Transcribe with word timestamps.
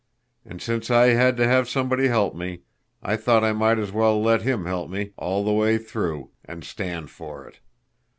And 0.43 0.63
since 0.63 0.89
I 0.89 1.09
had 1.09 1.37
to 1.37 1.45
have 1.47 1.69
somebody 1.69 2.05
to 2.07 2.09
help 2.09 2.33
me, 2.33 2.63
I 3.03 3.15
thought 3.15 3.43
I 3.43 3.53
might 3.53 3.77
as 3.77 3.91
well 3.91 4.19
let 4.19 4.41
him 4.41 4.65
help 4.65 4.89
me 4.89 5.13
all 5.15 5.43
the 5.43 5.53
way 5.53 5.77
through 5.77 6.31
and 6.43 6.63
stand 6.63 7.11
for 7.11 7.47
it. 7.47 7.59